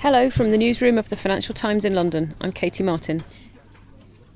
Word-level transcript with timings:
Hello 0.00 0.30
from 0.30 0.50
the 0.50 0.56
newsroom 0.56 0.96
of 0.96 1.10
the 1.10 1.14
Financial 1.14 1.54
Times 1.54 1.84
in 1.84 1.92
London. 1.92 2.34
I'm 2.40 2.52
Katie 2.52 2.82
Martin. 2.82 3.22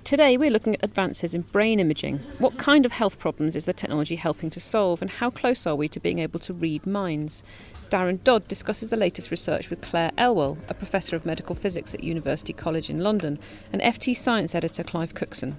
Today 0.04 0.37
we're 0.37 0.50
looking 0.50 0.75
at 0.75 0.84
advances 0.84 1.33
in 1.33 1.40
brain 1.40 1.80
imaging. 1.80 2.18
What 2.37 2.58
kind 2.58 2.85
of 2.85 2.92
health 2.92 3.19
problems 3.19 3.56
is 3.56 3.64
the 3.64 3.72
technology 3.72 4.16
helping 4.16 4.50
to 4.50 4.61
solve, 4.61 5.00
and 5.00 5.11
how 5.11 5.30
close 5.30 5.66
are 5.66 5.74
we 5.74 5.88
to 5.88 5.98
being 5.98 6.19
able 6.19 6.38
to 6.40 6.53
read 6.53 6.87
minds? 6.87 7.42
Darren 7.88 8.22
Dodd 8.22 8.46
discusses 8.46 8.90
the 8.90 8.98
latest 8.98 9.30
research 9.30 9.71
with 9.71 9.80
Clare 9.80 10.12
Elwell, 10.19 10.58
a 10.69 10.74
professor 10.74 11.17
of 11.17 11.24
medical 11.24 11.54
physics 11.54 11.94
at 11.94 12.04
University 12.04 12.53
College 12.53 12.90
in 12.90 12.99
London, 12.99 13.38
and 13.72 13.81
FT 13.81 14.15
Science 14.15 14.54
editor 14.54 14.85
Clive 14.85 15.15
Cookson. 15.15 15.56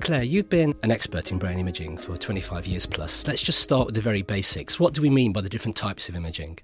Clare, 0.00 0.24
you've 0.24 0.50
been 0.50 0.74
an 0.82 0.90
expert 0.90 1.30
in 1.30 1.38
brain 1.38 1.60
imaging 1.60 1.96
for 1.96 2.16
25 2.16 2.66
years 2.66 2.86
plus. 2.86 3.24
Let's 3.28 3.40
just 3.40 3.60
start 3.60 3.86
with 3.86 3.94
the 3.94 4.00
very 4.00 4.22
basics. 4.22 4.80
What 4.80 4.94
do 4.94 5.00
we 5.00 5.10
mean 5.10 5.32
by 5.32 5.42
the 5.42 5.48
different 5.48 5.76
types 5.76 6.08
of 6.08 6.16
imaging? 6.16 6.58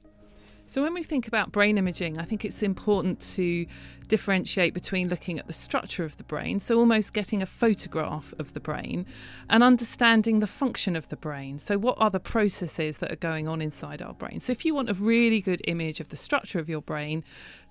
So, 0.74 0.82
when 0.82 0.92
we 0.92 1.04
think 1.04 1.28
about 1.28 1.52
brain 1.52 1.78
imaging, 1.78 2.18
I 2.18 2.24
think 2.24 2.44
it's 2.44 2.60
important 2.60 3.20
to 3.36 3.64
differentiate 4.08 4.74
between 4.74 5.08
looking 5.08 5.38
at 5.38 5.46
the 5.46 5.52
structure 5.52 6.02
of 6.02 6.16
the 6.16 6.24
brain, 6.24 6.58
so 6.58 6.76
almost 6.76 7.12
getting 7.12 7.40
a 7.40 7.46
photograph 7.46 8.34
of 8.40 8.54
the 8.54 8.60
brain, 8.60 9.06
and 9.48 9.62
understanding 9.62 10.40
the 10.40 10.48
function 10.48 10.96
of 10.96 11.08
the 11.10 11.16
brain. 11.16 11.60
So, 11.60 11.78
what 11.78 11.94
are 11.98 12.10
the 12.10 12.18
processes 12.18 12.98
that 12.98 13.12
are 13.12 13.16
going 13.30 13.46
on 13.46 13.62
inside 13.62 14.02
our 14.02 14.14
brain? 14.14 14.40
So, 14.40 14.50
if 14.50 14.64
you 14.64 14.74
want 14.74 14.90
a 14.90 14.94
really 14.94 15.40
good 15.40 15.62
image 15.68 16.00
of 16.00 16.08
the 16.08 16.16
structure 16.16 16.58
of 16.58 16.68
your 16.68 16.82
brain, 16.82 17.22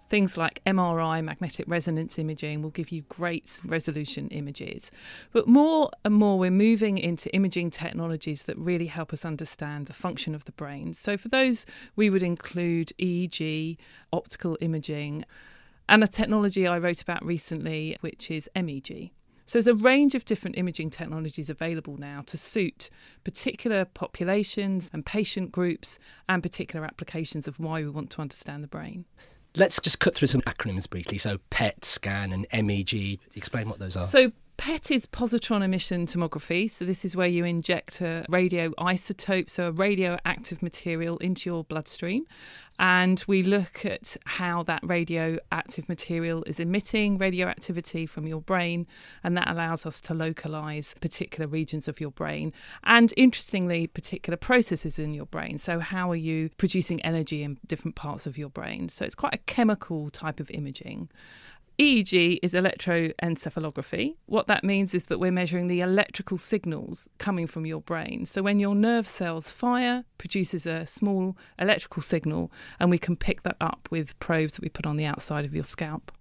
Things 0.09 0.37
like 0.37 0.61
MRI, 0.65 1.23
magnetic 1.23 1.65
resonance 1.67 2.19
imaging, 2.19 2.61
will 2.61 2.69
give 2.69 2.91
you 2.91 3.01
great 3.03 3.59
resolution 3.65 4.27
images. 4.29 4.91
But 5.31 5.47
more 5.47 5.89
and 6.05 6.13
more, 6.13 6.37
we're 6.37 6.51
moving 6.51 6.97
into 6.97 7.33
imaging 7.33 7.71
technologies 7.71 8.43
that 8.43 8.57
really 8.57 8.87
help 8.87 9.11
us 9.11 9.25
understand 9.25 9.87
the 9.87 9.93
function 9.93 10.35
of 10.35 10.45
the 10.45 10.51
brain. 10.51 10.93
So, 10.93 11.17
for 11.17 11.29
those, 11.29 11.65
we 11.95 12.09
would 12.09 12.23
include 12.23 12.91
EEG, 12.99 13.77
optical 14.11 14.57
imaging, 14.61 15.25
and 15.89 16.03
a 16.03 16.07
technology 16.07 16.67
I 16.67 16.77
wrote 16.77 17.01
about 17.01 17.25
recently, 17.25 17.97
which 18.01 18.29
is 18.29 18.49
MEG. 18.55 19.11
So 19.45 19.57
there's 19.57 19.67
a 19.67 19.75
range 19.75 20.15
of 20.15 20.25
different 20.25 20.57
imaging 20.57 20.89
technologies 20.89 21.49
available 21.49 21.97
now 21.97 22.23
to 22.27 22.37
suit 22.37 22.89
particular 23.23 23.83
populations 23.85 24.89
and 24.93 25.05
patient 25.05 25.51
groups 25.51 25.99
and 26.29 26.41
particular 26.41 26.85
applications 26.85 27.47
of 27.47 27.59
why 27.59 27.81
we 27.81 27.89
want 27.89 28.09
to 28.11 28.21
understand 28.21 28.63
the 28.63 28.69
brain. 28.69 29.05
Let's 29.55 29.79
just 29.79 29.99
cut 29.99 30.15
through 30.15 30.29
some 30.29 30.41
acronyms 30.41 30.89
briefly. 30.89 31.17
So, 31.17 31.37
PET 31.49 31.85
scan 31.85 32.33
and 32.33 32.47
MEG. 32.65 33.19
Explain 33.35 33.69
what 33.69 33.79
those 33.79 33.95
are. 33.95 34.05
So, 34.05 34.31
PET 34.57 34.91
is 34.91 35.05
positron 35.07 35.63
emission 35.63 36.05
tomography. 36.05 36.69
So, 36.69 36.85
this 36.85 37.03
is 37.03 37.15
where 37.15 37.27
you 37.27 37.43
inject 37.43 38.01
a 38.01 38.25
radioisotope, 38.29 39.49
so 39.49 39.67
a 39.67 39.71
radioactive 39.71 40.61
material, 40.61 41.17
into 41.17 41.49
your 41.49 41.63
bloodstream. 41.63 42.25
And 42.79 43.23
we 43.27 43.43
look 43.43 43.85
at 43.85 44.17
how 44.25 44.63
that 44.63 44.81
radioactive 44.83 45.87
material 45.87 46.43
is 46.45 46.59
emitting 46.59 47.17
radioactivity 47.17 48.05
from 48.05 48.25
your 48.25 48.41
brain. 48.41 48.87
And 49.23 49.37
that 49.37 49.49
allows 49.49 49.85
us 49.85 50.01
to 50.01 50.13
localize 50.13 50.95
particular 50.99 51.47
regions 51.47 51.87
of 51.87 52.01
your 52.01 52.11
brain. 52.11 52.51
And 52.83 53.13
interestingly, 53.15 53.87
particular 53.87 54.37
processes 54.37 54.97
in 54.97 55.13
your 55.13 55.27
brain. 55.27 55.57
So, 55.57 55.79
how 55.79 56.11
are 56.11 56.15
you 56.15 56.49
producing 56.57 57.01
energy 57.01 57.43
in 57.43 57.57
different 57.65 57.95
parts 57.95 58.25
of 58.25 58.37
your 58.37 58.49
brain? 58.49 58.89
So, 58.89 59.03
it's 59.03 59.15
quite 59.15 59.33
a 59.33 59.39
chemical 59.39 60.09
type 60.09 60.39
of 60.39 60.51
imaging. 60.51 61.09
EEG 61.79 62.37
is 62.43 62.53
electroencephalography. 62.53 64.15
What 64.27 64.45
that 64.47 64.63
means 64.63 64.93
is 64.93 65.05
that 65.05 65.19
we're 65.19 65.31
measuring 65.31 65.67
the 65.67 65.79
electrical 65.79 66.37
signals 66.37 67.09
coming 67.17 67.47
from 67.47 67.65
your 67.65 67.81
brain. 67.81 68.27
So 68.27 68.43
when 68.43 68.59
your 68.59 68.75
nerve 68.75 69.07
cells 69.07 69.49
fire, 69.49 70.05
produces 70.19 70.67
a 70.67 70.85
small 70.85 71.35
electrical 71.57 72.03
signal, 72.03 72.51
and 72.79 72.91
we 72.91 72.99
can 72.99 73.15
pick 73.15 73.41
that 73.43 73.57
up 73.59 73.87
with 73.89 74.17
probes 74.19 74.53
that 74.53 74.61
we 74.61 74.69
put 74.69 74.85
on 74.85 74.97
the 74.97 75.05
outside 75.05 75.45
of 75.45 75.55
your 75.55 75.65
scalp. 75.65 76.11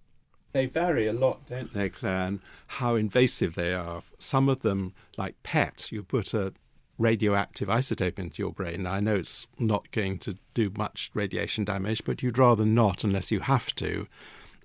They 0.52 0.66
vary 0.66 1.06
a 1.06 1.12
lot, 1.12 1.46
don't 1.46 1.72
they, 1.72 1.90
Clare, 1.90 2.28
and 2.28 2.40
how 2.66 2.94
invasive 2.94 3.54
they 3.54 3.74
are. 3.74 4.02
Some 4.18 4.48
of 4.48 4.60
them, 4.60 4.94
like 5.18 5.42
PET, 5.42 5.92
you 5.92 6.02
put 6.02 6.32
a 6.32 6.54
radioactive 6.98 7.68
isotope 7.68 8.18
into 8.18 8.42
your 8.42 8.52
brain. 8.52 8.84
Now, 8.84 8.92
I 8.92 9.00
know 9.00 9.16
it's 9.16 9.46
not 9.58 9.90
going 9.90 10.18
to 10.20 10.36
do 10.54 10.70
much 10.76 11.10
radiation 11.12 11.64
damage, 11.64 12.04
but 12.04 12.22
you'd 12.22 12.38
rather 12.38 12.64
not 12.64 13.04
unless 13.04 13.30
you 13.30 13.40
have 13.40 13.74
to. 13.76 14.06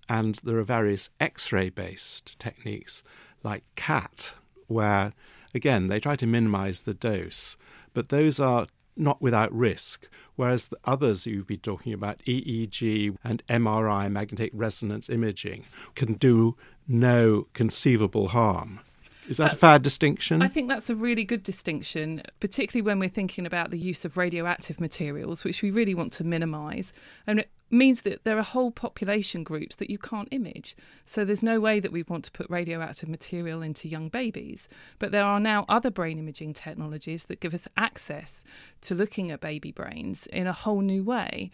And 0.10 0.36
there 0.44 0.58
are 0.58 0.64
various 0.64 1.10
X 1.20 1.52
ray 1.52 1.70
based 1.70 2.40
techniques 2.40 3.04
like 3.44 3.64
CAT, 3.76 4.34
where 4.68 5.14
again 5.54 5.88
they 5.88 6.00
try 6.00 6.16
to 6.16 6.28
minimize 6.28 6.84
the 6.84 6.94
dose, 6.94 7.58
but 7.94 8.10
those 8.10 8.40
are 8.40 8.68
not 8.96 9.22
without 9.22 9.54
risk. 9.54 10.08
Whereas 10.36 10.68
the 10.68 10.78
others 10.86 11.26
you've 11.26 11.48
been 11.48 11.60
talking 11.60 11.94
about, 11.94 12.20
EEG 12.28 13.18
and 13.24 13.46
MRI, 13.48 14.12
magnetic 14.12 14.52
resonance 14.54 15.10
imaging, 15.10 15.66
can 15.96 16.14
do 16.14 16.56
no 16.88 17.48
conceivable 17.54 18.30
harm. 18.30 18.80
Is 19.28 19.38
that, 19.38 19.52
a 19.52 19.56
uh, 19.56 19.58
fair 19.58 19.80
distinction? 19.80 20.42
I 20.42 20.48
think 20.48 20.70
that's 20.70 20.90
a 20.90 20.96
really 20.96 21.26
good 21.26 21.44
distinction, 21.44 22.22
particularly 22.40 22.84
when 22.84 23.00
we're 23.00 23.10
thinking 23.10 23.46
about 23.46 23.72
the 23.72 23.80
use 23.80 24.06
of 24.06 24.16
radioactive 24.16 24.80
materials, 24.80 25.44
which 25.44 25.62
we 25.62 25.70
really 25.70 25.94
want 25.94 26.14
to 26.14 26.24
minimise. 26.24 26.94
And 27.26 27.44
means 27.70 28.02
that 28.02 28.24
there 28.24 28.38
are 28.38 28.44
whole 28.44 28.72
population 28.72 29.44
groups 29.44 29.76
that 29.76 29.90
you 29.90 29.98
can't 29.98 30.30
image. 30.32 30.76
So 31.06 31.26
there's 31.26 31.44
no 31.44 31.60
way 31.60 31.80
that 31.80 31.92
we 31.92 32.04
want 32.04 32.24
to 32.26 32.32
put 32.32 32.50
radioactive 32.50 33.10
material 33.10 33.62
into 33.62 33.90
young 33.90 34.10
babies. 34.10 34.70
But 35.00 35.12
there 35.12 35.26
are 35.26 35.40
now 35.40 35.66
other 35.68 35.92
brain 35.92 36.18
imaging 36.18 36.54
technologies 36.54 37.26
that 37.26 37.42
give 37.42 37.54
us 37.54 37.68
access 37.76 38.44
to 38.82 38.96
looking 38.96 39.32
at 39.32 39.42
baby 39.42 39.72
brains 39.72 40.28
in 40.28 40.48
a 40.48 40.54
whole 40.54 40.82
new 40.82 41.04
way. 41.04 41.52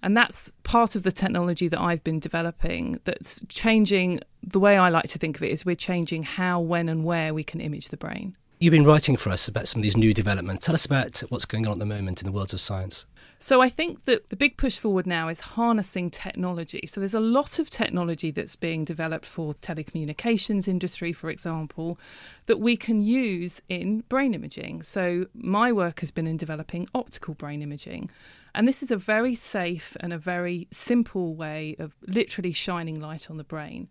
And 0.00 0.16
that's 0.16 0.52
part 0.62 0.94
of 0.94 1.02
the 1.02 1.10
technology 1.10 1.66
that 1.66 1.80
I've 1.80 2.04
been 2.04 2.20
developing 2.20 3.00
that's 3.04 3.40
changing 3.48 4.20
the 4.42 4.60
way 4.60 4.76
I 4.76 4.90
like 4.90 5.08
to 5.10 5.18
think 5.18 5.36
of 5.36 5.42
it 5.42 5.50
is 5.50 5.66
we're 5.66 5.74
changing 5.74 6.22
how, 6.22 6.60
when, 6.60 6.88
and 6.88 7.04
where 7.04 7.34
we 7.34 7.42
can 7.42 7.60
image 7.60 7.88
the 7.88 7.96
brain. 7.96 8.36
You've 8.60 8.72
been 8.72 8.84
writing 8.84 9.16
for 9.16 9.30
us 9.30 9.46
about 9.46 9.68
some 9.68 9.78
of 9.78 9.82
these 9.84 9.96
new 9.96 10.12
developments. 10.12 10.66
Tell 10.66 10.74
us 10.74 10.84
about 10.84 11.22
what's 11.28 11.44
going 11.44 11.64
on 11.66 11.74
at 11.74 11.78
the 11.78 11.86
moment 11.86 12.20
in 12.20 12.26
the 12.26 12.32
worlds 12.32 12.52
of 12.52 12.60
science. 12.60 13.06
So 13.38 13.60
I 13.60 13.68
think 13.68 14.04
that 14.06 14.30
the 14.30 14.36
big 14.36 14.56
push 14.56 14.80
forward 14.80 15.06
now 15.06 15.28
is 15.28 15.40
harnessing 15.40 16.10
technology. 16.10 16.84
So 16.88 16.98
there's 16.98 17.14
a 17.14 17.20
lot 17.20 17.60
of 17.60 17.70
technology 17.70 18.32
that's 18.32 18.56
being 18.56 18.84
developed 18.84 19.26
for 19.26 19.54
telecommunications 19.54 20.66
industry, 20.66 21.12
for 21.12 21.30
example, 21.30 22.00
that 22.46 22.58
we 22.58 22.76
can 22.76 23.00
use 23.00 23.62
in 23.68 24.00
brain 24.08 24.34
imaging. 24.34 24.82
So 24.82 25.26
my 25.34 25.70
work 25.70 26.00
has 26.00 26.10
been 26.10 26.26
in 26.26 26.36
developing 26.36 26.88
optical 26.92 27.34
brain 27.34 27.62
imaging. 27.62 28.10
And 28.56 28.66
this 28.66 28.82
is 28.82 28.90
a 28.90 28.96
very 28.96 29.36
safe 29.36 29.96
and 30.00 30.12
a 30.12 30.18
very 30.18 30.66
simple 30.72 31.36
way 31.36 31.76
of 31.78 31.94
literally 32.08 32.52
shining 32.52 33.00
light 33.00 33.30
on 33.30 33.36
the 33.36 33.44
brain. 33.44 33.88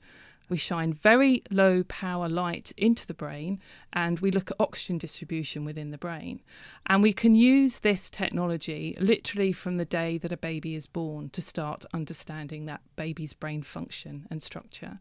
We 0.49 0.57
shine 0.57 0.93
very 0.93 1.43
low 1.51 1.83
power 1.83 2.29
light 2.29 2.71
into 2.77 3.05
the 3.05 3.13
brain 3.13 3.59
and 3.91 4.19
we 4.19 4.31
look 4.31 4.51
at 4.51 4.57
oxygen 4.59 4.97
distribution 4.97 5.65
within 5.65 5.91
the 5.91 5.97
brain. 5.97 6.41
And 6.85 7.03
we 7.03 7.13
can 7.13 7.35
use 7.35 7.79
this 7.79 8.09
technology 8.09 8.95
literally 8.99 9.51
from 9.51 9.77
the 9.77 9.85
day 9.85 10.17
that 10.19 10.31
a 10.31 10.37
baby 10.37 10.75
is 10.75 10.87
born 10.87 11.29
to 11.31 11.41
start 11.41 11.85
understanding 11.93 12.65
that 12.65 12.81
baby's 12.95 13.33
brain 13.33 13.61
function 13.61 14.25
and 14.29 14.41
structure. 14.41 14.99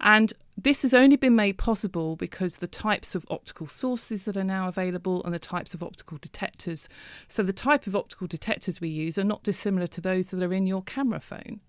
And 0.00 0.32
this 0.58 0.82
has 0.82 0.92
only 0.92 1.16
been 1.16 1.36
made 1.36 1.58
possible 1.58 2.16
because 2.16 2.56
the 2.56 2.66
types 2.66 3.14
of 3.14 3.24
optical 3.30 3.68
sources 3.68 4.24
that 4.24 4.36
are 4.36 4.44
now 4.44 4.66
available 4.66 5.22
and 5.24 5.32
the 5.32 5.38
types 5.38 5.74
of 5.74 5.82
optical 5.82 6.18
detectors. 6.20 6.88
So, 7.28 7.42
the 7.42 7.52
type 7.52 7.86
of 7.86 7.94
optical 7.94 8.26
detectors 8.26 8.80
we 8.80 8.88
use 8.88 9.16
are 9.16 9.24
not 9.24 9.44
dissimilar 9.44 9.86
to 9.88 10.00
those 10.00 10.28
that 10.28 10.42
are 10.42 10.52
in 10.52 10.66
your 10.66 10.82
camera 10.82 11.20
phone. 11.20 11.60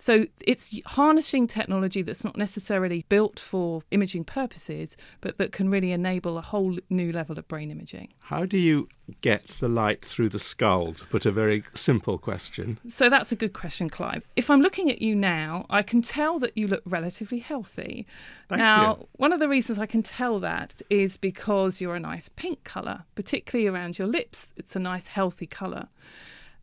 So 0.00 0.26
it's 0.40 0.70
harnessing 0.86 1.46
technology 1.46 2.00
that's 2.00 2.24
not 2.24 2.36
necessarily 2.36 3.04
built 3.10 3.38
for 3.38 3.82
imaging 3.90 4.24
purposes, 4.24 4.96
but 5.20 5.36
that 5.36 5.52
can 5.52 5.68
really 5.68 5.92
enable 5.92 6.38
a 6.38 6.42
whole 6.42 6.78
new 6.88 7.12
level 7.12 7.38
of 7.38 7.46
brain 7.46 7.70
imaging. 7.70 8.14
How 8.20 8.46
do 8.46 8.56
you 8.56 8.88
get 9.20 9.48
the 9.60 9.68
light 9.68 10.02
through 10.02 10.30
the 10.30 10.38
skull, 10.38 10.94
to 10.94 11.04
put 11.06 11.26
a 11.26 11.30
very 11.30 11.64
simple 11.74 12.16
question? 12.16 12.78
So 12.88 13.10
that's 13.10 13.30
a 13.30 13.36
good 13.36 13.52
question, 13.52 13.90
Clive. 13.90 14.24
If 14.36 14.48
I'm 14.48 14.62
looking 14.62 14.90
at 14.90 15.02
you 15.02 15.14
now, 15.14 15.66
I 15.68 15.82
can 15.82 16.00
tell 16.00 16.38
that 16.38 16.56
you 16.56 16.66
look 16.66 16.82
relatively 16.86 17.40
healthy. 17.40 18.06
Thank 18.48 18.60
now, 18.60 18.96
you. 19.00 19.08
one 19.16 19.34
of 19.34 19.40
the 19.40 19.50
reasons 19.50 19.78
I 19.78 19.86
can 19.86 20.02
tell 20.02 20.40
that 20.40 20.80
is 20.88 21.18
because 21.18 21.78
you're 21.80 21.96
a 21.96 22.00
nice 22.00 22.30
pink 22.30 22.64
colour, 22.64 23.04
particularly 23.14 23.68
around 23.68 23.98
your 23.98 24.08
lips. 24.08 24.48
It's 24.56 24.74
a 24.74 24.80
nice, 24.80 25.08
healthy 25.08 25.46
colour. 25.46 25.88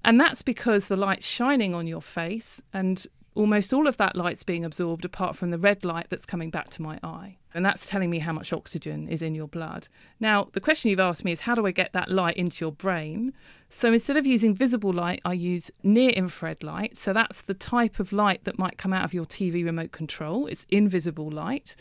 And 0.03 0.19
that's 0.19 0.41
because 0.41 0.87
the 0.87 0.95
light's 0.95 1.27
shining 1.27 1.75
on 1.75 1.85
your 1.85 2.01
face 2.01 2.61
and 2.73 3.05
almost 3.37 3.73
all 3.73 3.87
of 3.87 3.97
that 3.97 4.15
light's 4.15 4.43
being 4.43 4.65
absorbed 4.65 5.05
apart 5.05 5.35
from 5.35 5.51
the 5.51 5.57
red 5.57 5.85
light 5.85 6.07
that's 6.09 6.25
coming 6.25 6.49
back 6.49 6.69
to 6.71 6.81
my 6.81 6.99
eye. 7.03 7.37
And 7.53 7.65
that's 7.65 7.85
telling 7.85 8.09
me 8.09 8.19
how 8.19 8.33
much 8.33 8.51
oxygen 8.53 9.07
is 9.07 9.21
in 9.21 9.33
your 9.33 9.47
blood. 9.47 9.87
Now, 10.19 10.49
the 10.53 10.59
question 10.59 10.89
you've 10.89 10.99
asked 10.99 11.25
me 11.25 11.31
is 11.31 11.41
how 11.41 11.55
do 11.55 11.65
I 11.65 11.71
get 11.71 11.93
that 11.93 12.09
light 12.09 12.37
into 12.37 12.63
your 12.63 12.71
brain? 12.71 13.33
So 13.69 13.91
instead 13.91 14.15
of 14.15 14.25
using 14.25 14.55
visible 14.55 14.93
light, 14.93 15.21
I 15.25 15.33
use 15.33 15.71
near 15.83 16.11
infrared 16.11 16.63
light. 16.63 16.97
So 16.97 17.11
that's 17.11 17.41
the 17.41 17.53
type 17.53 17.99
of 17.99 18.13
light 18.13 18.45
that 18.45 18.57
might 18.57 18.77
come 18.77 18.93
out 18.93 19.03
of 19.03 19.13
your 19.13 19.25
TV 19.25 19.65
remote 19.65 19.91
control. 19.91 20.47
It's 20.47 20.65
invisible 20.69 21.29
light. 21.29 21.75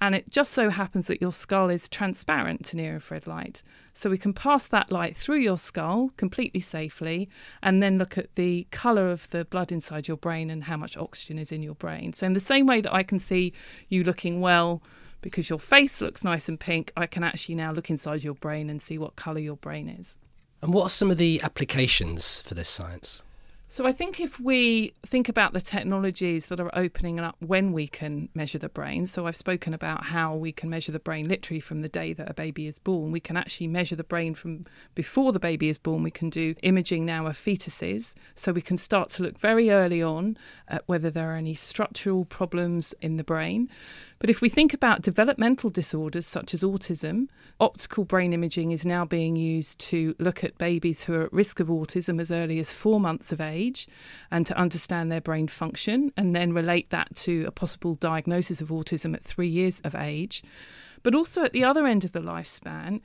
And 0.00 0.14
it 0.14 0.30
just 0.30 0.52
so 0.52 0.68
happens 0.68 1.06
that 1.06 1.22
your 1.22 1.32
skull 1.32 1.70
is 1.70 1.88
transparent 1.88 2.64
to 2.66 2.76
near 2.76 2.94
infrared 2.94 3.26
light. 3.26 3.62
So 3.94 4.10
we 4.10 4.18
can 4.18 4.34
pass 4.34 4.66
that 4.66 4.90
light 4.90 5.16
through 5.16 5.38
your 5.38 5.58
skull 5.58 6.10
completely 6.16 6.60
safely 6.60 7.28
and 7.62 7.82
then 7.82 7.98
look 7.98 8.18
at 8.18 8.34
the 8.34 8.66
colour 8.70 9.10
of 9.10 9.28
the 9.30 9.44
blood 9.46 9.72
inside 9.72 10.08
your 10.08 10.16
brain 10.16 10.50
and 10.50 10.64
how 10.64 10.76
much 10.76 10.96
oxygen 10.96 11.38
is 11.38 11.52
in 11.52 11.62
your 11.62 11.74
brain. 11.74 12.12
So, 12.12 12.26
in 12.26 12.32
the 12.32 12.40
same 12.40 12.66
way 12.66 12.80
that 12.80 12.94
I 12.94 13.02
can 13.02 13.18
see 13.18 13.52
you 13.88 14.04
looking 14.04 14.40
well 14.40 14.82
because 15.20 15.50
your 15.50 15.58
face 15.58 16.00
looks 16.00 16.24
nice 16.24 16.48
and 16.48 16.58
pink, 16.58 16.92
I 16.96 17.06
can 17.06 17.22
actually 17.22 17.54
now 17.54 17.72
look 17.72 17.90
inside 17.90 18.22
your 18.22 18.34
brain 18.34 18.70
and 18.70 18.80
see 18.80 18.98
what 18.98 19.16
colour 19.16 19.40
your 19.40 19.56
brain 19.56 19.88
is. 19.88 20.16
And 20.62 20.74
what 20.74 20.84
are 20.84 20.90
some 20.90 21.10
of 21.10 21.16
the 21.16 21.40
applications 21.42 22.40
for 22.42 22.54
this 22.54 22.68
science? 22.68 23.22
So 23.72 23.86
I 23.86 23.92
think 23.92 24.18
if 24.18 24.40
we 24.40 24.94
think 25.06 25.28
about 25.28 25.52
the 25.52 25.60
technologies 25.60 26.46
that 26.46 26.58
are 26.58 26.76
opening 26.76 27.20
up 27.20 27.36
when 27.38 27.72
we 27.72 27.86
can 27.86 28.28
measure 28.34 28.58
the 28.58 28.68
brain, 28.68 29.06
so 29.06 29.28
I've 29.28 29.36
spoken 29.36 29.72
about 29.72 30.06
how 30.06 30.34
we 30.34 30.50
can 30.50 30.68
measure 30.68 30.90
the 30.90 30.98
brain 30.98 31.28
literally 31.28 31.60
from 31.60 31.80
the 31.80 31.88
day 31.88 32.12
that 32.14 32.28
a 32.28 32.34
baby 32.34 32.66
is 32.66 32.80
born. 32.80 33.12
We 33.12 33.20
can 33.20 33.36
actually 33.36 33.68
measure 33.68 33.94
the 33.94 34.02
brain 34.02 34.34
from 34.34 34.66
before 34.96 35.32
the 35.32 35.38
baby 35.38 35.68
is 35.68 35.78
born. 35.78 36.02
We 36.02 36.10
can 36.10 36.30
do 36.30 36.56
imaging 36.64 37.06
now 37.06 37.28
of 37.28 37.36
fetuses, 37.36 38.14
so 38.34 38.50
we 38.50 38.60
can 38.60 38.76
start 38.76 39.08
to 39.10 39.22
look 39.22 39.38
very 39.38 39.70
early 39.70 40.02
on 40.02 40.36
at 40.66 40.82
whether 40.86 41.08
there 41.08 41.30
are 41.30 41.36
any 41.36 41.54
structural 41.54 42.24
problems 42.24 42.92
in 43.00 43.18
the 43.18 43.24
brain. 43.24 43.70
But 44.20 44.28
if 44.28 44.42
we 44.42 44.50
think 44.50 44.74
about 44.74 45.00
developmental 45.00 45.70
disorders 45.70 46.26
such 46.26 46.52
as 46.52 46.62
autism, 46.62 47.28
optical 47.58 48.04
brain 48.04 48.34
imaging 48.34 48.70
is 48.70 48.84
now 48.84 49.06
being 49.06 49.34
used 49.34 49.78
to 49.88 50.14
look 50.18 50.44
at 50.44 50.58
babies 50.58 51.04
who 51.04 51.14
are 51.14 51.24
at 51.24 51.32
risk 51.32 51.58
of 51.58 51.68
autism 51.68 52.20
as 52.20 52.30
early 52.30 52.58
as 52.58 52.74
four 52.74 53.00
months 53.00 53.32
of 53.32 53.40
age 53.40 53.88
and 54.30 54.44
to 54.44 54.58
understand 54.58 55.10
their 55.10 55.22
brain 55.22 55.48
function 55.48 56.12
and 56.18 56.36
then 56.36 56.52
relate 56.52 56.90
that 56.90 57.16
to 57.16 57.46
a 57.46 57.50
possible 57.50 57.94
diagnosis 57.94 58.60
of 58.60 58.68
autism 58.68 59.14
at 59.14 59.24
three 59.24 59.48
years 59.48 59.80
of 59.84 59.94
age. 59.94 60.42
But 61.02 61.14
also 61.14 61.42
at 61.42 61.54
the 61.54 61.64
other 61.64 61.86
end 61.86 62.04
of 62.04 62.12
the 62.12 62.20
lifespan, 62.20 63.00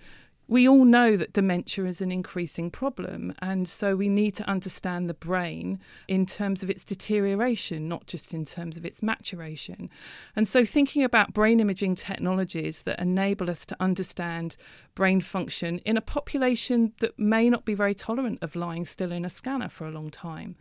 we 0.47 0.67
all 0.67 0.85
know 0.85 1.17
that 1.17 1.33
dementia 1.33 1.85
is 1.85 2.01
an 2.01 2.11
increasing 2.11 2.69
problem, 2.69 3.33
and 3.39 3.67
so 3.67 3.95
we 3.95 4.07
need 4.07 4.35
to 4.35 4.47
understand 4.47 5.09
the 5.09 5.13
brain 5.15 5.79
in 6.07 6.25
terms 6.25 6.61
of 6.61 6.69
its 6.69 6.83
deterioration, 6.83 7.87
not 7.87 8.05
just 8.05 8.33
in 8.33 8.45
terms 8.45 8.77
of 8.77 8.85
its 8.85 9.01
maturation. 9.01 9.89
And 10.35 10.47
so, 10.47 10.63
thinking 10.63 11.03
about 11.03 11.33
brain 11.33 11.59
imaging 11.59 11.95
technologies 11.95 12.83
that 12.83 12.99
enable 12.99 13.49
us 13.49 13.65
to 13.65 13.77
understand 13.79 14.55
brain 14.93 15.19
function 15.19 15.79
in 15.79 15.97
a 15.97 16.01
population 16.01 16.93
that 16.99 17.17
may 17.17 17.49
not 17.49 17.65
be 17.65 17.73
very 17.73 17.95
tolerant 17.95 18.39
of 18.41 18.55
lying 18.55 18.85
still 18.85 19.11
in 19.11 19.25
a 19.25 19.29
scanner 19.29 19.69
for 19.69 19.87
a 19.87 19.91
long 19.91 20.11
time. 20.11 20.55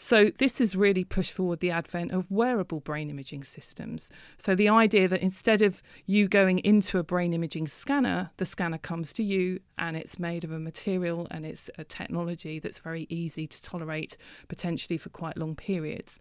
So, 0.00 0.30
this 0.38 0.60
has 0.60 0.76
really 0.76 1.02
pushed 1.02 1.32
forward 1.32 1.58
the 1.58 1.72
advent 1.72 2.12
of 2.12 2.30
wearable 2.30 2.78
brain 2.78 3.10
imaging 3.10 3.42
systems. 3.42 4.10
So, 4.36 4.54
the 4.54 4.68
idea 4.68 5.08
that 5.08 5.20
instead 5.20 5.60
of 5.60 5.82
you 6.06 6.28
going 6.28 6.60
into 6.60 6.98
a 6.98 7.02
brain 7.02 7.34
imaging 7.34 7.66
scanner, 7.66 8.30
the 8.36 8.46
scanner 8.46 8.78
comes 8.78 9.12
to 9.14 9.24
you 9.24 9.58
and 9.76 9.96
it's 9.96 10.16
made 10.16 10.44
of 10.44 10.52
a 10.52 10.60
material 10.60 11.26
and 11.32 11.44
it's 11.44 11.68
a 11.78 11.82
technology 11.82 12.60
that's 12.60 12.78
very 12.78 13.08
easy 13.10 13.48
to 13.48 13.60
tolerate 13.60 14.16
potentially 14.46 14.98
for 14.98 15.08
quite 15.08 15.36
long 15.36 15.56
periods. 15.56 16.20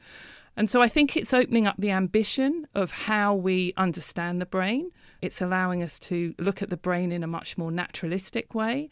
And 0.55 0.71
so 0.71 0.81
I 0.81 0.87
think 0.87 1.15
it's 1.15 1.31
opening 1.31 1.67
up 1.67 1.75
the 1.77 1.91
ambition 1.91 2.65
of 2.73 2.89
how 2.89 3.35
we 3.35 3.75
understand 3.77 4.41
the 4.41 4.47
brain. 4.47 4.89
It's 5.21 5.39
allowing 5.39 5.83
us 5.83 5.99
to 5.99 6.33
look 6.39 6.63
at 6.63 6.71
the 6.71 6.77
brain 6.77 7.11
in 7.11 7.23
a 7.23 7.27
much 7.27 7.59
more 7.59 7.71
naturalistic 7.71 8.55
way. 8.55 8.89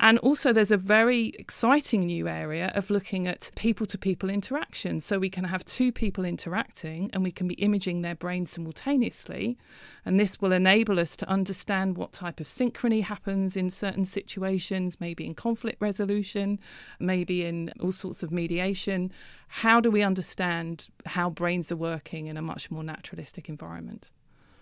And 0.00 0.18
also, 0.20 0.52
there's 0.52 0.70
a 0.70 0.76
very 0.76 1.32
exciting 1.38 2.06
new 2.06 2.28
area 2.28 2.70
of 2.76 2.88
looking 2.88 3.26
at 3.26 3.50
people 3.56 3.84
to 3.86 3.98
people 3.98 4.30
interaction. 4.30 5.00
So, 5.00 5.18
we 5.18 5.28
can 5.28 5.42
have 5.44 5.64
two 5.64 5.90
people 5.90 6.24
interacting 6.24 7.10
and 7.12 7.24
we 7.24 7.32
can 7.32 7.48
be 7.48 7.54
imaging 7.54 8.02
their 8.02 8.14
brain 8.14 8.46
simultaneously. 8.46 9.58
And 10.04 10.18
this 10.18 10.40
will 10.40 10.52
enable 10.52 11.00
us 11.00 11.16
to 11.16 11.28
understand 11.28 11.96
what 11.96 12.12
type 12.12 12.38
of 12.38 12.46
synchrony 12.46 13.02
happens 13.02 13.56
in 13.56 13.70
certain 13.70 14.04
situations, 14.04 15.00
maybe 15.00 15.26
in 15.26 15.34
conflict 15.34 15.82
resolution, 15.82 16.60
maybe 17.00 17.44
in 17.44 17.72
all 17.80 17.92
sorts 17.92 18.22
of 18.22 18.30
mediation. 18.30 19.12
How 19.48 19.80
do 19.80 19.90
we 19.90 20.02
understand 20.02 20.86
how 21.06 21.28
brains 21.28 21.72
are 21.72 21.76
working 21.76 22.28
in 22.28 22.36
a 22.36 22.42
much 22.42 22.70
more 22.70 22.84
naturalistic 22.84 23.48
environment? 23.48 24.12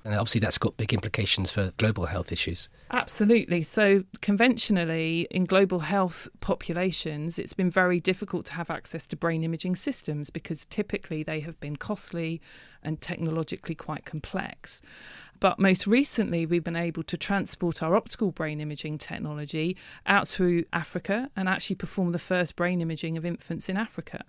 And 0.06 0.14
obviously, 0.14 0.38
that's 0.38 0.56
got 0.56 0.76
big 0.76 0.94
implications 0.94 1.50
for 1.50 1.72
global 1.78 2.06
health 2.06 2.30
issues. 2.30 2.68
Absolutely. 2.92 3.64
So, 3.64 4.04
conventionally, 4.22 5.26
in 5.32 5.44
global 5.44 5.80
health 5.80 6.28
populations, 6.40 7.40
it's 7.40 7.54
been 7.54 7.70
very 7.70 7.98
difficult 7.98 8.46
to 8.46 8.52
have 8.52 8.70
access 8.70 9.08
to 9.08 9.16
brain 9.16 9.42
imaging 9.42 9.74
systems 9.74 10.30
because 10.30 10.64
typically 10.66 11.24
they 11.24 11.40
have 11.40 11.58
been 11.58 11.74
costly 11.74 12.40
and 12.84 13.00
technologically 13.00 13.74
quite 13.74 14.04
complex. 14.04 14.80
But 15.40 15.58
most 15.58 15.88
recently, 15.88 16.46
we've 16.46 16.62
been 16.62 16.76
able 16.76 17.02
to 17.02 17.16
transport 17.16 17.82
our 17.82 17.96
optical 17.96 18.30
brain 18.30 18.60
imaging 18.60 18.98
technology 18.98 19.76
out 20.06 20.28
to 20.28 20.64
Africa 20.72 21.30
and 21.36 21.48
actually 21.48 21.76
perform 21.76 22.12
the 22.12 22.18
first 22.18 22.54
brain 22.54 22.80
imaging 22.80 23.16
of 23.16 23.24
infants 23.24 23.68
in 23.68 23.76
Africa. 23.76 24.24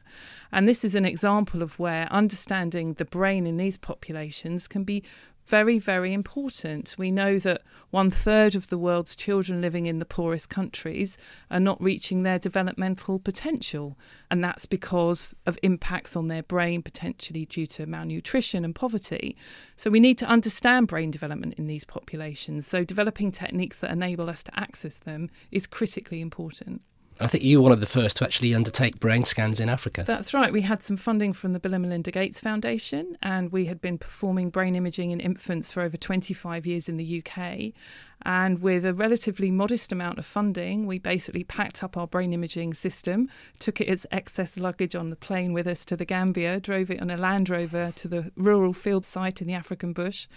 And 0.51 0.67
this 0.67 0.83
is 0.83 0.95
an 0.95 1.05
example 1.05 1.61
of 1.61 1.77
where 1.77 2.11
understanding 2.11 2.95
the 2.95 3.05
brain 3.05 3.45
in 3.45 3.57
these 3.57 3.77
populations 3.77 4.67
can 4.67 4.83
be 4.83 5.03
very, 5.47 5.79
very 5.79 6.13
important. 6.13 6.95
We 6.97 7.09
know 7.09 7.39
that 7.39 7.61
one 7.89 8.11
third 8.11 8.53
of 8.53 8.67
the 8.67 8.77
world's 8.77 9.15
children 9.15 9.61
living 9.61 9.85
in 9.85 9.99
the 9.99 10.05
poorest 10.05 10.49
countries 10.49 11.17
are 11.49 11.59
not 11.59 11.81
reaching 11.81 12.23
their 12.23 12.37
developmental 12.37 13.17
potential, 13.17 13.97
and 14.29 14.43
that's 14.43 14.65
because 14.65 15.33
of 15.45 15.57
impacts 15.63 16.15
on 16.15 16.27
their 16.27 16.43
brain, 16.43 16.81
potentially 16.81 17.45
due 17.45 17.67
to 17.67 17.85
malnutrition 17.85 18.65
and 18.65 18.75
poverty. 18.75 19.37
So, 19.77 19.89
we 19.89 19.99
need 19.99 20.17
to 20.17 20.25
understand 20.25 20.87
brain 20.87 21.11
development 21.11 21.55
in 21.57 21.67
these 21.67 21.85
populations. 21.85 22.67
So, 22.67 22.83
developing 22.83 23.31
techniques 23.31 23.79
that 23.79 23.91
enable 23.91 24.29
us 24.29 24.43
to 24.43 24.59
access 24.59 24.97
them 24.97 25.29
is 25.51 25.65
critically 25.65 26.21
important. 26.21 26.81
I 27.19 27.27
think 27.27 27.43
you 27.43 27.59
were 27.59 27.63
one 27.63 27.71
of 27.71 27.79
the 27.79 27.85
first 27.85 28.17
to 28.17 28.25
actually 28.25 28.53
undertake 28.53 28.99
brain 28.99 29.25
scans 29.25 29.59
in 29.59 29.69
Africa. 29.69 30.03
That's 30.05 30.33
right. 30.33 30.51
We 30.51 30.61
had 30.61 30.81
some 30.83 30.97
funding 30.97 31.33
from 31.33 31.53
the 31.53 31.59
Bill 31.59 31.73
and 31.73 31.83
Melinda 31.83 32.11
Gates 32.11 32.39
Foundation, 32.39 33.17
and 33.21 33.51
we 33.51 33.65
had 33.65 33.81
been 33.81 33.97
performing 33.97 34.49
brain 34.49 34.75
imaging 34.75 35.11
in 35.11 35.19
infants 35.19 35.71
for 35.71 35.81
over 35.81 35.97
25 35.97 36.65
years 36.65 36.87
in 36.87 36.97
the 36.97 37.23
UK. 37.23 37.73
And 38.23 38.61
with 38.61 38.85
a 38.85 38.93
relatively 38.93 39.51
modest 39.51 39.91
amount 39.91 40.17
of 40.19 40.25
funding, 40.25 40.85
we 40.87 40.99
basically 40.99 41.43
packed 41.43 41.83
up 41.83 41.95
our 41.95 42.07
brain 42.07 42.33
imaging 42.33 42.73
system, 42.73 43.29
took 43.59 43.79
it 43.79 43.87
as 43.87 44.05
excess 44.11 44.57
luggage 44.57 44.95
on 44.95 45.09
the 45.09 45.15
plane 45.15 45.53
with 45.53 45.67
us 45.67 45.85
to 45.85 45.95
the 45.95 46.05
Gambia, 46.05 46.59
drove 46.59 46.89
it 46.89 47.01
on 47.01 47.09
a 47.09 47.17
Land 47.17 47.49
Rover 47.49 47.93
to 47.95 48.07
the 48.07 48.31
rural 48.35 48.73
field 48.73 49.05
site 49.05 49.41
in 49.41 49.47
the 49.47 49.53
African 49.53 49.93
bush. 49.93 50.27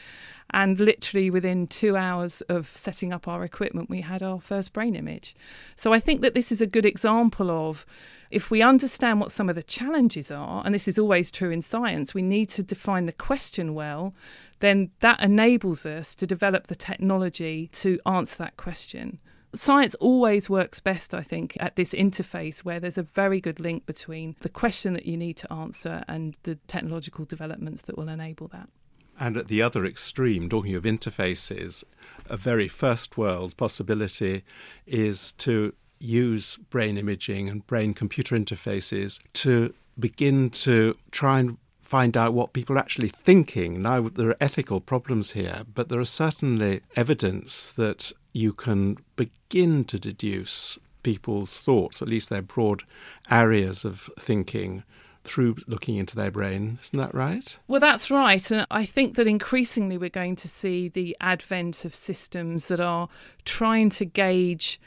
And 0.53 0.79
literally 0.79 1.31
within 1.31 1.67
two 1.67 1.97
hours 1.97 2.43
of 2.43 2.71
setting 2.77 3.13
up 3.13 3.27
our 3.27 3.45
equipment, 3.45 3.89
we 3.89 4.03
had 4.03 4.23
our 4.23 4.41
first 4.41 4.73
brain 4.73 4.95
image. 4.95 5.35
So 5.77 5.93
I 5.93 6.01
think 6.01 6.21
that 6.21 6.35
this 6.35 6.53
is 6.53 6.61
a 6.61 6.67
good 6.67 6.85
example 6.85 7.51
of 7.51 7.87
if 8.31 8.51
we 8.51 8.63
understand 8.63 9.21
what 9.21 9.33
some 9.33 9.49
of 9.49 9.57
the 9.57 9.63
challenges 9.63 10.31
are, 10.31 10.63
and 10.65 10.75
this 10.75 10.87
is 10.89 10.99
always 10.99 11.31
true 11.31 11.51
in 11.51 11.63
science, 11.63 12.15
we 12.15 12.23
need 12.23 12.49
to 12.51 12.63
define 12.63 13.07
the 13.07 13.13
question 13.13 13.75
well 13.75 14.15
then 14.61 14.91
that 15.01 15.21
enables 15.21 15.85
us 15.85 16.15
to 16.15 16.27
develop 16.27 16.69
the 16.69 16.75
technology 16.75 17.69
to 17.73 17.99
answer 18.07 18.37
that 18.39 18.57
question. 18.57 19.19
Science 19.53 19.97
always 19.97 20.49
works 20.49 20.79
best, 20.79 21.13
I 21.13 21.23
think, 21.23 21.57
at 21.59 21.75
this 21.75 21.91
interface 21.91 22.59
where 22.61 22.79
there's 22.79 22.99
a 22.99 23.03
very 23.03 23.41
good 23.41 23.59
link 23.59 23.85
between 23.85 24.37
the 24.41 24.49
question 24.49 24.93
that 24.93 25.07
you 25.07 25.17
need 25.17 25.37
to 25.39 25.53
answer 25.53 26.05
and 26.07 26.37
the 26.45 26.55
technological 26.69 27.25
developments 27.25 27.83
that 27.83 27.99
will 27.99 28.09
enable 28.09 28.47
that. 28.49 28.69
And 29.19 29.37
at 29.37 29.49
the 29.49 29.61
other 29.61 29.85
extreme, 29.85 30.49
talking 30.49 30.75
of 30.77 30.85
interfaces, 30.85 31.83
a 32.27 32.37
very 32.37 32.69
first 32.69 33.19
world 33.19 33.57
possibility 33.57 34.45
is 34.87 35.33
to 35.33 35.75
use 36.01 36.57
brain 36.57 36.97
imaging 36.97 37.49
and 37.49 37.67
brain 37.67 37.95
computer 37.95 38.37
interfaces 38.37 39.21
to 39.35 39.73
begin 39.99 40.51
to 40.51 40.97
try 41.11 41.39
and 41.39 41.59
find 41.81 42.17
out 42.17 42.33
what 42.33 42.53
people 42.53 42.77
are 42.77 42.81
actually 42.81 43.09
thinking. 43.09 43.83
Now, 43.83 44.09
there 44.09 44.29
are 44.29 44.37
ethical 44.41 44.81
problems 44.81 45.33
here, 45.33 45.63
but 45.75 45.89
there 45.89 46.01
are 46.01 46.05
certainly 46.05 46.83
evidence 46.97 47.73
that 47.73 48.13
you 48.33 48.53
can 48.53 48.97
begin 49.17 49.85
to 49.85 49.99
deduce 49.99 50.79
people's 51.03 51.59
thoughts, 51.59 52.01
at 52.01 52.09
least 52.09 52.31
their 52.31 52.43
broad 52.43 52.85
areas 53.31 53.85
of 53.85 54.09
thinking, 54.19 54.85
through 55.25 55.57
looking 55.67 55.97
into 55.97 56.17
their 56.17 56.31
brain. 56.31 56.79
Isn't 56.83 56.99
that 56.99 57.15
right? 57.15 57.59
Well, 57.69 57.81
that's 57.81 58.11
right. 58.11 58.51
And 58.51 58.67
I 58.71 58.85
think 58.85 59.17
that 59.17 59.27
increasingly 59.27 59.99
we're 59.99 60.11
going 60.11 60.37
to 60.37 60.49
see 60.49 60.89
the 60.89 61.17
advent 61.21 61.85
of 61.85 61.95
systems 61.95 62.69
that 62.69 62.81
are 62.81 63.09
trying 63.45 63.91
to 63.91 64.05
gauge 64.05 64.81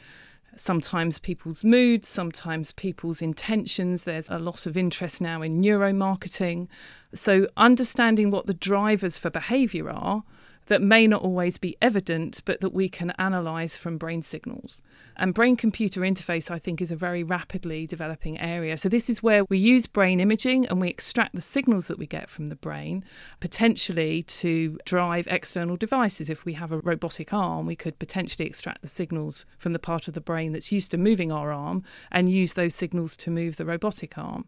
sometimes 0.56 1.20
people's 1.20 1.64
moods, 1.64 2.08
sometimes 2.08 2.72
people's 2.74 3.22
intentions. 3.22 4.04
There's 4.04 4.30
a 4.30 4.40
lot 4.40 4.66
of 4.66 4.78
interest 4.78 5.22
now 5.22 5.42
in 5.42 5.62
neuromarketing. 5.62 6.68
So, 7.14 7.48
understanding 7.58 8.32
what 8.32 8.48
the 8.48 8.54
drivers 8.54 9.18
for 9.18 9.30
behaviour 9.30 9.90
are 9.90 10.24
that 10.68 10.82
may 10.82 11.08
not 11.08 11.22
always 11.22 11.58
be 11.58 11.78
evident, 11.82 12.42
but 12.46 12.62
that 12.62 12.74
we 12.74 12.90
can 12.90 13.14
analyse 13.18 13.78
from 13.78 13.98
brain 13.98 14.22
signals. 14.22 14.82
And 15.16 15.34
brain 15.34 15.56
computer 15.56 16.02
interface, 16.02 16.50
I 16.50 16.58
think, 16.58 16.82
is 16.82 16.92
a 16.92 16.96
very 16.96 17.24
rapidly 17.24 17.86
developing 17.86 18.40
area. 18.40 18.78
So, 18.78 18.90
this 18.90 19.10
is 19.10 19.22
where 19.22 19.44
we 19.46 19.58
use 19.58 19.86
brain 19.86 20.20
imaging 20.20 20.66
and 20.68 20.82
we 20.82 20.90
extract 20.90 21.36
the 21.36 21.42
signals 21.42 21.88
that 21.88 22.00
we 22.00 22.08
get 22.08 22.30
from 22.30 22.50
the 22.50 22.56
brain, 22.56 23.04
potentially 23.40 24.24
to 24.24 24.80
drive 24.86 25.28
external 25.28 25.78
devices. 25.78 26.30
If 26.30 26.46
we 26.46 26.54
have 26.54 26.72
a 26.72 26.80
robotic 26.80 27.32
arm, 27.34 27.68
we 27.68 27.76
could 27.76 28.00
potentially 28.00 28.48
extract 28.48 28.82
the 28.82 28.88
signals 28.88 29.46
from 29.60 29.74
the 29.74 29.80
part 29.80 30.08
of 30.08 30.16
the 30.16 30.22
brain 30.22 30.52
that's 30.52 30.72
used 30.72 30.92
to 30.92 30.98
moving 30.98 31.32
our 31.32 31.52
arm 31.52 31.84
and 32.12 32.30
use 32.30 32.54
those 32.54 32.74
signals 32.74 33.16
to 33.18 33.30
move 33.30 33.58
the 33.58 33.66
robotic 33.66 34.18
arm. 34.18 34.46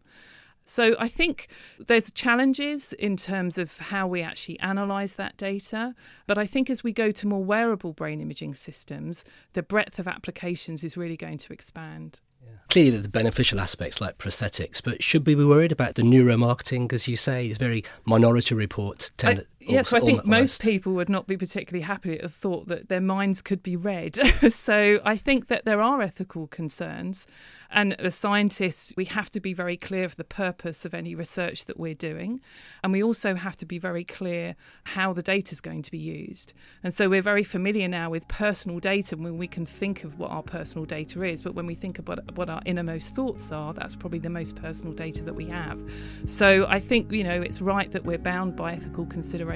So 0.66 0.96
I 0.98 1.08
think 1.08 1.48
there's 1.86 2.10
challenges 2.10 2.92
in 2.92 3.16
terms 3.16 3.56
of 3.56 3.78
how 3.78 4.06
we 4.06 4.20
actually 4.20 4.58
analyse 4.60 5.14
that 5.14 5.36
data. 5.36 5.94
But 6.26 6.38
I 6.38 6.46
think 6.46 6.68
as 6.68 6.82
we 6.82 6.92
go 6.92 7.10
to 7.12 7.26
more 7.26 7.42
wearable 7.42 7.92
brain 7.92 8.20
imaging 8.20 8.54
systems, 8.54 9.24
the 9.52 9.62
breadth 9.62 9.98
of 9.98 10.08
applications 10.08 10.82
is 10.82 10.96
really 10.96 11.16
going 11.16 11.38
to 11.38 11.52
expand. 11.52 12.20
Clearly, 12.68 12.98
the 12.98 13.08
beneficial 13.08 13.60
aspects 13.60 14.00
like 14.00 14.18
prosthetics, 14.18 14.82
but 14.82 15.02
should 15.02 15.26
we 15.26 15.34
be 15.34 15.44
worried 15.44 15.72
about 15.72 15.94
the 15.94 16.02
neuromarketing, 16.02 16.92
as 16.92 17.06
you 17.06 17.16
say? 17.16 17.46
It's 17.46 17.58
very 17.58 17.84
minority 18.04 18.54
report. 18.54 19.12
Ten, 19.16 19.44
Yes, 19.68 19.92
I 19.92 20.00
think 20.00 20.24
most 20.24 20.62
people 20.62 20.92
would 20.94 21.08
not 21.08 21.26
be 21.26 21.36
particularly 21.36 21.84
happy 21.84 22.14
at 22.14 22.22
the 22.22 22.28
thought 22.28 22.68
that 22.68 22.88
their 22.88 23.00
minds 23.00 23.42
could 23.42 23.62
be 23.62 23.76
read. 23.76 24.18
so 24.52 25.00
I 25.04 25.16
think 25.16 25.48
that 25.48 25.64
there 25.64 25.80
are 25.80 26.00
ethical 26.00 26.46
concerns. 26.46 27.26
And 27.68 28.00
as 28.00 28.14
scientists, 28.14 28.92
we 28.96 29.06
have 29.06 29.28
to 29.30 29.40
be 29.40 29.52
very 29.52 29.76
clear 29.76 30.04
of 30.04 30.14
the 30.14 30.24
purpose 30.24 30.84
of 30.84 30.94
any 30.94 31.16
research 31.16 31.64
that 31.64 31.80
we're 31.80 31.94
doing. 31.94 32.40
And 32.84 32.92
we 32.92 33.02
also 33.02 33.34
have 33.34 33.56
to 33.56 33.66
be 33.66 33.78
very 33.78 34.04
clear 34.04 34.54
how 34.84 35.12
the 35.12 35.22
data 35.22 35.52
is 35.52 35.60
going 35.60 35.82
to 35.82 35.90
be 35.90 35.98
used. 35.98 36.52
And 36.84 36.94
so 36.94 37.08
we're 37.08 37.22
very 37.22 37.42
familiar 37.42 37.88
now 37.88 38.08
with 38.08 38.28
personal 38.28 38.78
data 38.78 39.16
when 39.16 39.36
we 39.36 39.48
can 39.48 39.66
think 39.66 40.04
of 40.04 40.16
what 40.16 40.30
our 40.30 40.44
personal 40.44 40.84
data 40.84 41.24
is. 41.24 41.42
But 41.42 41.56
when 41.56 41.66
we 41.66 41.74
think 41.74 41.98
about 41.98 42.36
what 42.36 42.48
our 42.48 42.62
innermost 42.64 43.16
thoughts 43.16 43.50
are, 43.50 43.74
that's 43.74 43.96
probably 43.96 44.20
the 44.20 44.30
most 44.30 44.54
personal 44.54 44.92
data 44.92 45.24
that 45.24 45.34
we 45.34 45.46
have. 45.46 45.80
So 46.26 46.66
I 46.68 46.78
think, 46.78 47.10
you 47.10 47.24
know, 47.24 47.42
it's 47.42 47.60
right 47.60 47.90
that 47.90 48.04
we're 48.04 48.16
bound 48.18 48.54
by 48.54 48.74
ethical 48.74 49.06
considerations 49.06 49.55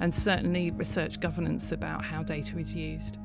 and 0.00 0.14
certainly 0.14 0.70
research 0.70 1.20
governance 1.20 1.72
about 1.72 2.04
how 2.04 2.22
data 2.22 2.58
is 2.58 2.74
used. 2.74 3.16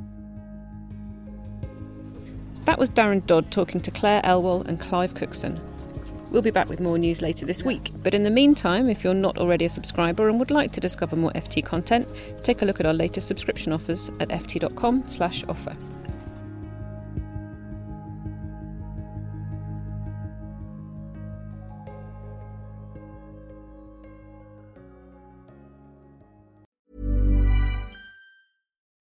That 2.66 2.78
was 2.78 2.90
Darren 2.90 3.26
Dodd 3.26 3.52
talking 3.52 3.82
to 3.82 3.92
Clare 3.92 4.22
Elwell 4.24 4.62
and 4.62 4.80
Clive 4.80 5.16
Cookson. 5.16 5.60
We'll 6.30 6.42
be 6.42 6.52
back 6.52 6.70
with 6.70 6.80
more 6.80 6.98
news 6.98 7.22
later 7.22 7.46
this 7.46 7.64
week, 7.64 7.92
but 8.04 8.14
in 8.14 8.24
the 8.24 8.30
meantime, 8.30 8.90
if 8.90 9.04
you're 9.04 9.14
not 9.14 9.38
already 9.38 9.66
a 9.66 9.70
subscriber 9.70 10.30
and 10.30 10.40
would 10.40 10.52
like 10.52 10.72
to 10.72 10.80
discover 10.80 11.16
more 11.16 11.32
FT 11.32 11.66
content, 11.66 12.08
take 12.44 12.62
a 12.62 12.66
look 12.66 12.80
at 12.80 12.86
our 12.86 12.94
latest 12.94 13.28
subscription 13.28 13.74
offers 13.74 14.10
at 14.20 14.30
ft.com/offer. 14.30 15.76